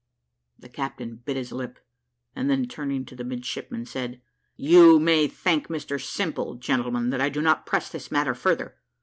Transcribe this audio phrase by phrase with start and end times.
[0.57, 1.77] The captain bit his lip,
[2.35, 4.19] and then turning to the midshipmen, said,
[4.55, 8.77] "You may thank Mr Simple, gentlemen, that I do not press this matter further.